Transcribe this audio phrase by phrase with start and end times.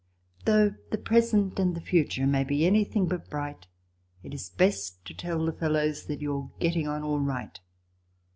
[0.45, 3.67] Though the present and the future may be anything but bright.
[4.23, 7.59] It is best to tell the fellows that you're getting on all right.